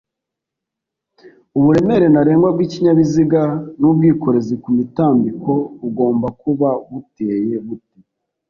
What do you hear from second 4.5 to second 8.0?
ku mitambiko bugomba kuba buteye bute